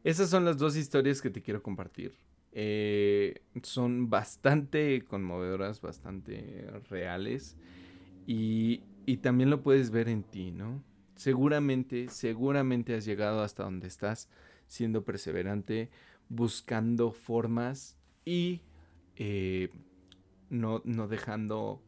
Esas 0.03 0.31
son 0.31 0.47
las 0.47 0.57
dos 0.57 0.77
historias 0.77 1.21
que 1.21 1.29
te 1.29 1.43
quiero 1.43 1.63
compartir. 1.63 2.17
Eh, 2.53 3.43
son 3.63 4.09
bastante 4.09 5.05
conmovedoras, 5.05 5.83
bastante 5.83 6.67
reales 6.89 7.57
y, 8.27 8.83
y 9.05 9.19
también 9.19 9.51
lo 9.51 9.63
puedes 9.63 9.91
ver 9.91 10.09
en 10.09 10.23
ti, 10.23 10.53
¿no? 10.53 10.83
Seguramente, 11.17 12.09
seguramente 12.09 12.95
has 12.95 13.05
llegado 13.05 13.43
hasta 13.43 13.65
donde 13.65 13.89
estás 13.89 14.31
siendo 14.75 15.05
perseverante, 15.05 15.89
buscando 16.29 17.13
formas 17.13 17.97
y 18.25 18.63
eh, 19.17 19.71
no, 20.51 20.83
no, 20.85 21.07
dejando 21.07 21.81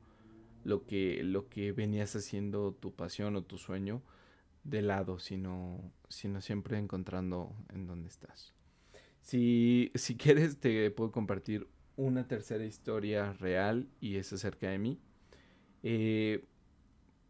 lo 0.64 0.86
que, 0.86 1.22
lo 1.24 1.48
que 1.48 1.72
venías 1.72 2.14
haciendo 2.14 2.72
tu 2.72 2.94
pasión 2.94 3.34
o 3.34 3.42
tu 3.42 3.58
sueño 3.58 4.02
de 4.62 4.82
lado, 4.82 5.18
sino, 5.18 5.92
sino 6.08 6.40
siempre 6.40 6.78
encontrando 6.78 7.56
en 7.74 7.86
dónde 7.86 8.08
estás. 8.08 8.54
Si, 9.20 9.90
si 9.96 10.16
quieres, 10.16 10.58
te 10.58 10.90
puedo 10.92 11.10
compartir 11.10 11.66
una 11.96 12.28
tercera 12.28 12.64
historia 12.64 13.32
real 13.32 13.88
y 14.00 14.16
es 14.16 14.32
acerca 14.32 14.70
de 14.70 14.78
mí. 14.78 15.00
Eh, 15.82 16.44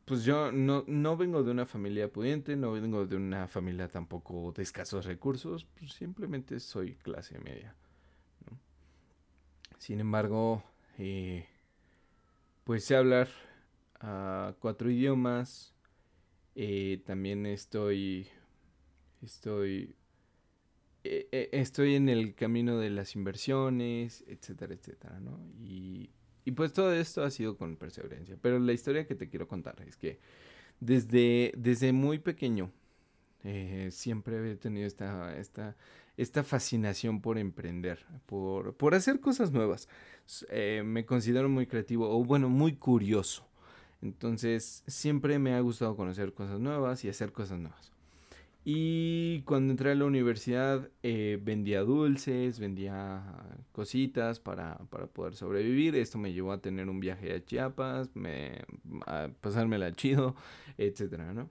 pues 0.07 0.25
yo 0.25 0.53
no, 0.53 0.85
no 0.87 1.17
vengo 1.17 1.43
de 1.43 1.51
una 1.51 1.67
familia 1.67 2.09
pudiente, 2.11 2.55
no 2.55 2.71
vengo 2.71 3.07
de 3.07 3.17
una 3.17 3.49
familia 3.49 3.89
tampoco 3.89 4.53
de 4.53 4.63
escasos 4.63 5.05
recursos, 5.05 5.67
pues 5.79 5.93
simplemente 5.95 6.61
soy 6.61 6.95
clase 6.95 7.41
media. 7.41 7.75
Sin 9.79 9.99
embargo, 9.99 10.63
eh, 10.97 11.49
pues 12.63 12.85
sé 12.85 12.95
hablar 12.95 13.29
uh, 14.01 14.53
cuatro 14.61 14.89
idiomas, 14.91 15.75
eh, 16.55 17.03
también 17.05 17.45
estoy, 17.45 18.29
estoy, 19.23 19.97
eh, 21.03 21.49
estoy 21.51 21.97
en 21.97 22.09
el 22.09 22.37
camino 22.37 22.79
de 22.79 22.91
las 22.91 23.17
inversiones, 23.17 24.25
etcétera, 24.29 24.75
etcétera, 24.75 25.19
¿no? 25.19 25.41
Y 25.59 26.11
y 26.47 26.53
pues 26.53 26.73
todo 26.73 26.93
esto 26.93 27.25
ha 27.25 27.31
sido 27.31 27.57
con 27.57 27.77
perseverancia. 27.77 28.39
Pero 28.41 28.61
la 28.61 28.73
historia 28.73 29.05
que 29.05 29.17
te 29.17 29.29
quiero 29.29 29.49
contar 29.49 29.83
es 29.87 29.97
que 29.97 30.21
desde, 30.79 31.53
desde 31.57 31.93
muy 31.93 32.21
pequeño 32.21 32.71
eh, 33.43 33.89
siempre 33.91 34.53
he 34.53 34.55
tenido 34.55 34.87
esta, 34.87 35.37
esta, 35.37 35.77
esta 36.17 36.45
fascinación 36.45 37.21
por 37.21 37.37
emprender, 37.37 38.07
por, 38.27 38.75
por 38.75 38.95
hacer 38.95 39.19
cosas 39.19 39.51
nuevas. 39.51 39.89
Eh, 40.51 40.83
me 40.87 41.05
considero 41.05 41.49
muy 41.49 41.67
creativo 41.67 42.09
o 42.09 42.25
bueno, 42.25 42.49
muy 42.49 42.77
curioso. 42.77 43.45
Entonces 44.01 44.85
siempre 44.87 45.41
me 45.41 45.53
ha 45.53 45.61
gustado 45.61 45.97
conocer 45.97 46.33
cosas 46.33 46.61
nuevas 46.61 47.05
y 47.05 47.09
hacer 47.09 47.33
cosas 47.33 47.59
nuevas. 47.59 47.96
Y 48.69 49.43
cuando 49.43 49.71
entré 49.71 49.93
a 49.93 49.95
la 49.95 50.07
universidad 50.07 50.91
eh, 51.05 51.39
vendía 51.41 51.83
dulces, 51.83 52.59
vendía 52.59 53.23
cositas 53.71 54.41
para, 54.41 54.79
para, 54.91 55.07
poder 55.07 55.37
sobrevivir. 55.37 55.95
Esto 55.95 56.19
me 56.19 56.33
llevó 56.33 56.51
a 56.51 56.61
tener 56.61 56.89
un 56.89 56.99
viaje 56.99 57.33
a 57.33 57.45
Chiapas, 57.45 58.11
me, 58.17 58.65
a 59.07 59.29
pasármela 59.41 59.93
chido, 59.93 60.35
etcétera, 60.79 61.33
¿no? 61.33 61.49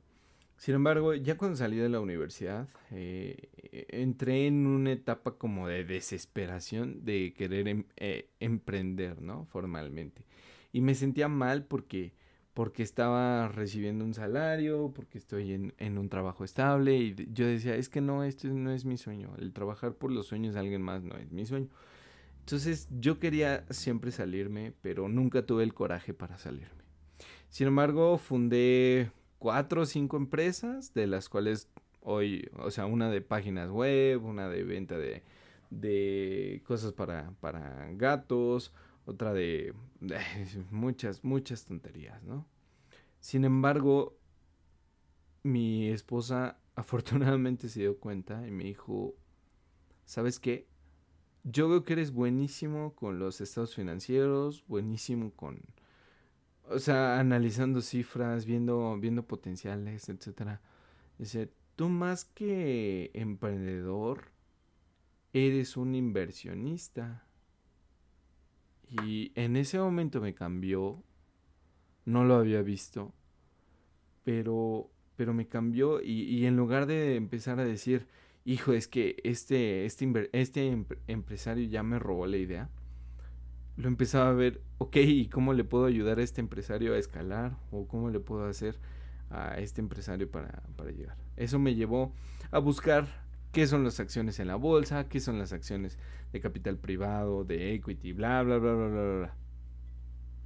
Sin 0.58 0.76
embargo, 0.76 1.14
ya 1.14 1.38
cuando 1.38 1.56
salí 1.56 1.78
de 1.78 1.88
la 1.88 2.02
universidad, 2.02 2.68
eh, 2.92 3.48
entré 3.88 4.48
en 4.48 4.68
una 4.68 4.92
etapa 4.92 5.38
como 5.38 5.70
de 5.70 5.86
desesperación 5.86 7.06
de 7.06 7.34
querer 7.34 7.70
em, 7.70 7.86
eh, 7.96 8.30
emprender, 8.42 9.22
¿no? 9.22 9.46
Formalmente. 9.46 10.26
Y 10.74 10.82
me 10.82 10.96
sentía 10.96 11.30
mal 11.30 11.64
porque 11.64 12.12
porque 12.56 12.84
estaba 12.84 13.50
recibiendo 13.50 14.06
un 14.06 14.14
salario, 14.14 14.94
porque 14.96 15.18
estoy 15.18 15.52
en, 15.78 15.98
un 15.98 16.08
trabajo 16.08 16.46
estable 16.46 16.96
y 16.96 17.14
yo 17.34 17.46
decía, 17.46 17.76
es 17.76 17.90
que 17.90 18.00
no, 18.00 18.24
esto 18.24 18.48
no 18.48 18.72
es 18.72 18.86
mi 18.86 18.96
sueño, 18.96 19.36
el 19.40 19.52
trabajar 19.52 19.96
por 19.96 20.10
los 20.10 20.28
sueños 20.28 20.54
de 20.54 20.62
alguien 20.62 20.82
más 20.82 21.04
no 21.04 21.18
es 21.18 21.30
mi 21.34 21.46
sueño. 21.46 21.68
Entonces 22.40 22.88
yo 22.98 23.20
quería 23.20 23.66
siempre 23.72 24.12
salirme, 24.12 24.72
pero 24.82 25.10
nunca 25.10 25.46
tuve 25.46 25.64
el 25.64 25.74
coraje 25.74 26.14
para 26.14 26.38
salirme. 26.38 26.86
Sin 27.50 27.68
embargo, 27.68 28.18
fundé 28.18 29.12
cuatro 29.38 29.82
o 29.82 29.86
cinco 29.86 30.16
empresas, 30.16 30.94
de 30.94 31.08
las 31.08 31.28
cuales 31.28 31.68
hoy, 32.00 32.50
o 32.58 32.72
sea, 32.72 32.86
una 32.86 33.12
de 33.12 33.20
páginas 33.20 33.70
web, 33.70 34.24
una 34.24 34.48
de 34.48 34.64
venta 34.64 34.98
de, 34.98 35.24
de 35.72 36.64
cosas 36.66 36.94
para, 36.94 37.32
para 37.42 37.90
gatos, 37.96 38.72
otra 39.06 39.34
de, 39.34 39.74
muchas, 40.72 41.24
muchas 41.24 41.66
tonterías, 41.66 42.22
¿no? 42.24 42.46
Sin 43.20 43.46
embargo, 43.46 44.18
mi 45.44 45.90
esposa 45.90 46.60
afortunadamente 46.76 47.70
se 47.70 47.82
dio 47.82 48.00
cuenta 48.00 48.46
y 48.48 48.52
me 48.52 48.66
dijo, 48.66 49.16
¿sabes 50.06 50.40
qué? 50.40 50.68
Yo 51.44 51.70
veo 51.70 51.84
que 51.84 51.94
eres 51.94 52.12
buenísimo 52.12 52.96
con 52.96 53.20
los 53.20 53.40
estados 53.40 53.76
financieros, 53.76 54.66
buenísimo 54.68 55.32
con, 55.32 55.62
o 56.68 56.80
sea, 56.80 57.20
analizando 57.20 57.82
cifras, 57.82 58.46
viendo, 58.46 58.98
viendo 59.00 59.28
potenciales, 59.28 60.10
etcétera. 60.10 60.62
Dice, 61.20 61.52
tú 61.76 61.90
más 61.90 62.26
que 62.26 63.12
emprendedor, 63.14 64.32
eres 65.34 65.78
un 65.78 65.96
inversionista. 65.96 67.25
Y 69.04 69.32
en 69.36 69.56
ese 69.56 69.80
momento 69.80 70.22
me 70.22 70.34
cambió. 70.34 71.04
No 72.06 72.24
lo 72.24 72.36
había 72.36 72.62
visto. 72.62 73.14
Pero, 74.24 74.90
pero 75.16 75.34
me 75.34 75.48
cambió 75.48 76.02
y, 76.02 76.46
en 76.46 76.56
lugar 76.56 76.88
de 76.88 77.16
empezar 77.16 77.60
a 77.60 77.66
decir, 77.66 78.08
hijo, 78.44 78.74
es 78.74 78.88
que 78.88 79.18
este, 79.24 79.86
este, 79.86 80.32
este 80.32 80.86
empresario 81.08 81.68
ya 81.68 81.84
me 81.84 82.00
robó 82.00 82.26
la 82.26 82.38
idea, 82.38 82.70
lo 83.78 83.88
empezaba 83.88 84.30
a 84.30 84.34
ver, 84.34 84.62
ok, 84.80 84.96
¿y 84.98 85.28
cómo 85.28 85.54
le 85.54 85.64
puedo 85.64 85.86
ayudar 85.86 86.20
a 86.20 86.24
este 86.24 86.42
empresario 86.42 86.94
a 86.94 86.98
escalar? 86.98 87.58
¿O 87.72 87.88
cómo 87.88 88.10
le 88.10 88.20
puedo 88.20 88.48
hacer 88.48 88.80
a 89.30 89.60
este 89.60 89.82
empresario 89.82 90.30
para, 90.32 90.64
para 90.76 90.92
llegar? 90.92 91.18
Eso 91.36 91.60
me 91.60 91.76
llevó 91.76 92.14
a 92.52 92.60
buscar 92.60 93.25
qué 93.56 93.68
son 93.68 93.86
las 93.86 94.02
acciones 94.02 94.38
en 94.42 94.48
la 94.48 94.58
bolsa, 94.58 95.08
qué 95.08 95.22
son 95.22 95.40
las 95.40 95.54
acciones 95.54 95.98
de 96.34 96.42
capital 96.42 96.78
privado, 96.78 97.46
de 97.46 97.74
equity, 97.74 98.12
bla, 98.12 98.44
bla, 98.44 98.58
bla, 98.58 98.74
bla, 98.74 98.88
bla, 98.88 99.18
bla. 99.18 99.36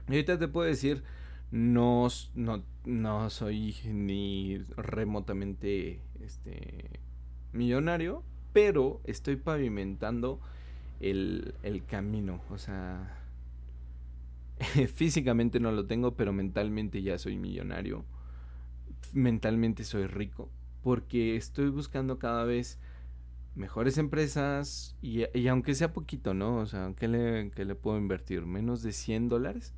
Y 0.10 0.12
ahorita 0.12 0.38
te 0.38 0.48
puedo 0.48 0.68
decir, 0.68 1.02
no, 1.50 2.08
no, 2.36 2.64
no 2.86 3.30
soy 3.32 3.76
ni 3.84 4.60
remotamente 4.78 6.02
este, 6.22 7.00
millonario, 7.52 8.24
pero 8.54 9.02
estoy 9.06 9.38
pavimentando 9.38 10.40
el, 11.00 11.56
el 11.64 11.84
camino. 11.86 12.44
O 12.52 12.60
sea, 12.60 13.24
físicamente 14.94 15.60
no 15.60 15.72
lo 15.72 15.88
tengo, 15.88 16.14
pero 16.14 16.32
mentalmente 16.32 17.02
ya 17.02 17.18
soy 17.18 17.38
millonario. 17.38 18.06
Mentalmente 19.14 19.84
soy 19.84 20.06
rico. 20.06 20.52
Porque 20.84 21.36
estoy 21.36 21.70
buscando 21.70 22.20
cada 22.20 22.44
vez 22.44 22.78
mejores 23.56 23.98
empresas 23.98 24.96
y, 25.02 25.26
aunque 25.48 25.76
sea 25.76 25.94
poquito, 25.94 26.34
¿no? 26.34 26.58
O 26.58 26.66
sea, 26.66 26.94
¿qué 26.98 27.08
le, 27.08 27.50
le 27.50 27.76
puedo 27.76 27.98
invertir? 27.98 28.46
¿Menos 28.46 28.84
de 28.84 28.92
100 28.92 29.30
dólares? 29.30 29.74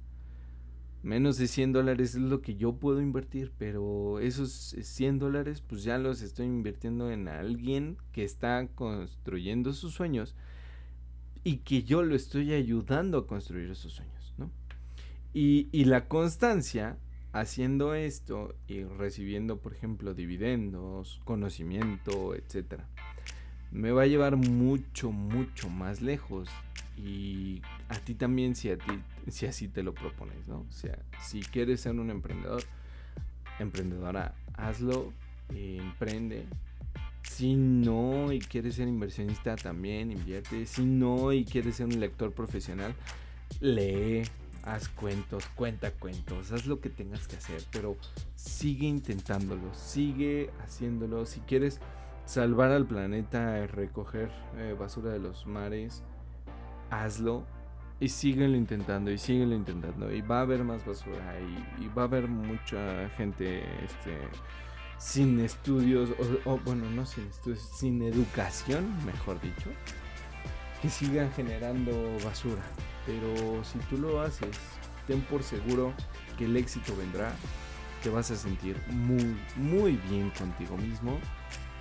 Menos 1.03 1.37
de 1.37 1.47
100 1.47 1.73
dólares 1.73 2.13
es 2.13 2.21
lo 2.21 2.41
que 2.41 2.55
yo 2.55 2.73
puedo 2.73 3.01
invertir, 3.01 3.51
pero 3.57 4.19
esos 4.19 4.75
100 4.79 5.17
dólares 5.17 5.61
pues 5.61 5.83
ya 5.83 5.97
los 5.97 6.21
estoy 6.21 6.45
invirtiendo 6.45 7.09
en 7.09 7.27
alguien 7.27 7.97
que 8.11 8.23
está 8.23 8.67
construyendo 8.75 9.73
sus 9.73 9.93
sueños 9.93 10.35
y 11.43 11.57
que 11.57 11.81
yo 11.81 12.03
lo 12.03 12.13
estoy 12.13 12.53
ayudando 12.53 13.17
a 13.17 13.27
construir 13.27 13.71
esos 13.71 13.93
sueños, 13.93 14.35
¿no? 14.37 14.51
Y, 15.33 15.69
y 15.71 15.85
la 15.85 16.07
constancia 16.07 16.99
haciendo 17.33 17.95
esto 17.95 18.53
y 18.67 18.83
recibiendo, 18.83 19.59
por 19.59 19.73
ejemplo, 19.73 20.13
dividendos, 20.13 21.21
conocimiento, 21.23 22.35
etcétera, 22.35 22.87
me 23.71 23.91
va 23.91 24.03
a 24.03 24.07
llevar 24.07 24.35
mucho, 24.35 25.11
mucho 25.11 25.69
más 25.69 26.01
lejos. 26.01 26.49
Y 26.97 27.61
a 27.89 27.97
ti 27.99 28.13
también 28.13 28.55
si 28.55 28.69
a 28.69 28.77
ti, 28.77 28.99
si 29.29 29.45
así 29.45 29.67
te 29.67 29.81
lo 29.81 29.93
propones, 29.93 30.47
¿no? 30.47 30.59
O 30.59 30.71
sea, 30.71 30.99
si 31.21 31.41
quieres 31.41 31.81
ser 31.81 31.93
un 31.93 32.09
emprendedor, 32.09 32.63
emprendedora, 33.59 34.35
hazlo, 34.53 35.13
eh, 35.53 35.77
emprende. 35.81 36.45
Si 37.23 37.55
no 37.55 38.31
y 38.31 38.39
quieres 38.39 38.75
ser 38.75 38.87
inversionista, 38.87 39.55
también 39.55 40.11
invierte. 40.11 40.65
Si 40.65 40.83
no 40.83 41.31
y 41.31 41.45
quieres 41.45 41.77
ser 41.77 41.87
un 41.87 41.99
lector 41.99 42.33
profesional, 42.33 42.93
lee, 43.61 44.23
haz 44.63 44.89
cuentos, 44.89 45.45
cuenta 45.55 45.91
cuentos, 45.91 46.51
haz 46.51 46.65
lo 46.65 46.81
que 46.81 46.89
tengas 46.89 47.27
que 47.27 47.37
hacer, 47.37 47.63
pero 47.71 47.97
sigue 48.35 48.87
intentándolo, 48.87 49.73
sigue 49.73 50.49
haciéndolo. 50.63 51.25
Si 51.25 51.39
quieres 51.41 51.79
salvar 52.25 52.71
al 52.71 52.85
planeta, 52.85 53.65
recoger 53.67 54.31
eh, 54.57 54.75
basura 54.77 55.11
de 55.11 55.19
los 55.19 55.45
mares, 55.45 56.03
hazlo. 56.89 57.45
Y 57.99 58.09
síguelo 58.09 58.57
intentando 58.57 59.11
y 59.11 59.19
síguelo 59.19 59.53
intentando. 59.53 60.11
Y 60.11 60.21
va 60.21 60.39
a 60.39 60.41
haber 60.41 60.63
más 60.63 60.83
basura 60.83 61.35
y, 61.79 61.87
va 61.89 62.03
a 62.03 62.05
haber 62.05 62.27
mucha 62.27 63.07
gente 63.09 63.63
este 63.83 64.17
sin 64.97 65.39
estudios 65.39 66.09
o, 66.45 66.57
bueno 66.59 66.87
no 66.91 67.07
sin 67.07 67.25
estudios 67.25 67.59
sin 67.59 68.03
educación 68.03 68.85
mejor 69.03 69.41
dicho 69.41 69.69
que 70.81 70.89
sigan 70.89 71.31
generando 71.33 71.91
basura. 72.23 72.63
Pero 73.05 73.63
si 73.63 73.77
tú 73.89 73.99
lo 73.99 74.21
haces 74.21 74.57
ten 75.05 75.21
por 75.21 75.43
seguro 75.43 75.93
que 76.39 76.45
el 76.45 76.57
éxito 76.57 76.95
vendrá 76.95 77.31
te 78.01 78.09
vas 78.09 78.31
a 78.31 78.35
sentir 78.35 78.77
muy 78.89 79.37
muy 79.57 79.97
bien 80.09 80.31
contigo 80.31 80.75
mismo 80.77 81.19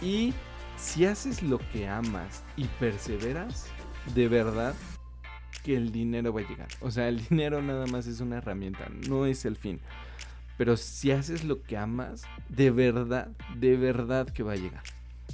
y 0.00 0.32
si 0.76 1.04
haces 1.04 1.42
lo 1.42 1.58
que 1.72 1.88
amas 1.88 2.42
y 2.56 2.64
perseveras 2.64 3.66
de 4.14 4.28
verdad 4.28 4.74
que 5.62 5.76
el 5.76 5.92
dinero 5.92 6.32
va 6.32 6.40
a 6.40 6.48
llegar. 6.48 6.68
O 6.80 6.90
sea, 6.90 7.08
el 7.08 7.26
dinero 7.28 7.62
nada 7.62 7.86
más 7.86 8.06
es 8.06 8.20
una 8.20 8.38
herramienta, 8.38 8.88
no 9.08 9.26
es 9.26 9.44
el 9.44 9.56
fin. 9.56 9.80
Pero 10.56 10.76
si 10.76 11.10
haces 11.10 11.44
lo 11.44 11.62
que 11.62 11.76
amas, 11.76 12.22
de 12.48 12.70
verdad, 12.70 13.28
de 13.56 13.76
verdad 13.76 14.28
que 14.28 14.42
va 14.42 14.52
a 14.52 14.56
llegar. 14.56 14.82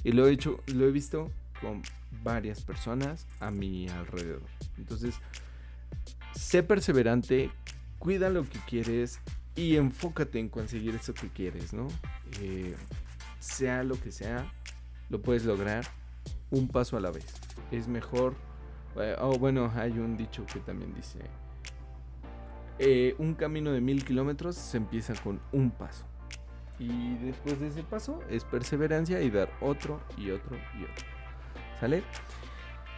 Y 0.04 0.12
lo 0.12 0.26
he 0.26 0.32
hecho, 0.32 0.60
lo 0.66 0.86
he 0.86 0.92
visto 0.92 1.30
con 1.60 1.82
varias 2.22 2.60
personas 2.62 3.26
a 3.40 3.50
mi 3.50 3.88
alrededor. 3.88 4.42
Entonces, 4.78 5.16
sé 6.34 6.62
perseverante, 6.62 7.50
cuida 7.98 8.30
lo 8.30 8.44
que 8.44 8.58
quieres 8.68 9.20
y 9.56 9.76
enfócate 9.76 10.38
en 10.38 10.48
conseguir 10.48 10.94
eso 10.94 11.14
que 11.14 11.28
quieres, 11.28 11.72
¿no? 11.72 11.88
Eh, 12.40 12.76
sea 13.38 13.82
lo 13.82 14.00
que 14.00 14.12
sea, 14.12 14.52
lo 15.08 15.22
puedes 15.22 15.44
lograr 15.44 15.84
un 16.50 16.68
paso 16.68 16.96
a 16.96 17.00
la 17.00 17.10
vez. 17.10 17.26
Es 17.70 17.88
mejor 17.88 18.34
eh, 18.98 19.14
oh, 19.20 19.38
bueno, 19.38 19.70
hay 19.74 19.98
un 19.98 20.16
dicho 20.16 20.44
que 20.46 20.60
también 20.60 20.94
dice, 20.94 21.18
eh, 22.78 23.14
un 23.18 23.34
camino 23.34 23.70
de 23.72 23.80
mil 23.80 24.04
kilómetros 24.04 24.56
se 24.56 24.78
empieza 24.78 25.14
con 25.22 25.40
un 25.52 25.70
paso. 25.70 26.04
Y 26.78 27.16
después 27.16 27.58
de 27.60 27.68
ese 27.68 27.82
paso 27.82 28.20
es 28.30 28.44
perseverancia 28.44 29.20
y 29.22 29.30
dar 29.30 29.50
otro 29.60 30.00
y 30.16 30.30
otro 30.30 30.56
y 30.78 30.84
otro. 30.84 31.06
¿Sale? 31.80 32.02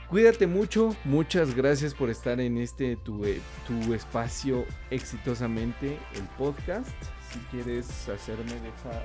Cuídate 0.09 0.47
mucho, 0.47 0.97
muchas 1.05 1.55
gracias 1.55 1.93
por 1.93 2.09
estar 2.09 2.41
en 2.41 2.57
este 2.57 2.97
tu, 2.97 3.27
eh, 3.27 3.43
tu 3.67 3.93
espacio 3.93 4.65
exitosamente, 4.91 5.99
el 6.15 6.23
podcast. 6.39 6.89
Si 7.31 7.39
quieres 7.51 8.09
hacerme 8.09 8.55
dejar, 8.55 9.05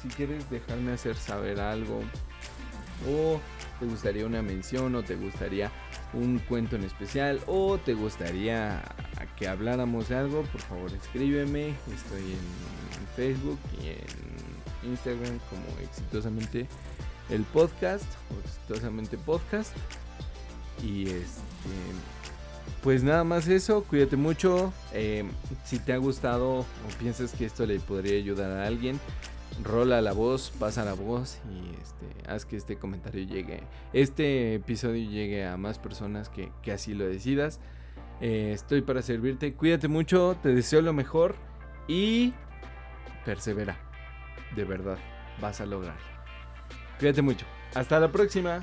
si 0.00 0.06
quieres 0.08 0.48
dejarme 0.50 0.92
hacer 0.92 1.16
saber 1.16 1.58
algo, 1.58 2.02
o 3.10 3.40
te 3.80 3.86
gustaría 3.86 4.24
una 4.24 4.42
mención, 4.42 4.94
o 4.94 5.02
te 5.02 5.16
gustaría 5.16 5.72
un 6.12 6.38
cuento 6.38 6.76
en 6.76 6.84
especial 6.84 7.40
o 7.48 7.78
te 7.78 7.94
gustaría 7.94 8.80
que 9.36 9.48
habláramos 9.48 10.08
de 10.08 10.16
algo, 10.16 10.42
por 10.42 10.60
favor 10.60 10.92
escríbeme. 10.92 11.70
Estoy 11.92 12.32
en 12.32 13.06
Facebook 13.16 13.58
y 13.82 13.88
en 13.88 14.90
Instagram 14.92 15.40
como 15.50 15.80
exitosamente 15.82 16.68
el 17.28 17.42
podcast 17.42 18.06
o 18.30 18.38
exitosamente 18.38 19.18
podcast. 19.18 19.74
Y 20.82 21.08
este, 21.08 21.70
pues 22.82 23.02
nada 23.02 23.24
más 23.24 23.48
eso, 23.48 23.84
cuídate 23.84 24.16
mucho. 24.16 24.72
Eh, 24.92 25.24
si 25.64 25.78
te 25.78 25.92
ha 25.92 25.96
gustado 25.96 26.60
o 26.60 26.66
piensas 26.98 27.32
que 27.32 27.46
esto 27.46 27.64
le 27.66 27.80
podría 27.80 28.18
ayudar 28.18 28.50
a 28.50 28.66
alguien, 28.66 29.00
rola 29.62 30.00
la 30.00 30.12
voz, 30.12 30.52
pasa 30.58 30.84
la 30.84 30.94
voz 30.94 31.38
y 31.50 31.80
este, 31.80 32.30
haz 32.30 32.44
que 32.44 32.56
este 32.56 32.76
comentario 32.76 33.24
llegue, 33.24 33.62
este 33.92 34.54
episodio 34.56 35.08
llegue 35.08 35.46
a 35.46 35.56
más 35.56 35.78
personas 35.78 36.28
que, 36.28 36.50
así 36.72 36.94
lo 36.94 37.06
decidas. 37.06 37.60
Eh, 38.20 38.52
estoy 38.52 38.82
para 38.82 39.02
servirte, 39.02 39.54
cuídate 39.54 39.88
mucho, 39.88 40.36
te 40.42 40.54
deseo 40.54 40.82
lo 40.82 40.92
mejor 40.92 41.36
y 41.88 42.32
persevera, 43.24 43.76
de 44.54 44.64
verdad, 44.64 44.98
vas 45.40 45.60
a 45.60 45.66
lograrlo. 45.66 46.02
Cuídate 46.98 47.22
mucho, 47.22 47.46
hasta 47.74 47.98
la 47.98 48.10
próxima. 48.12 48.62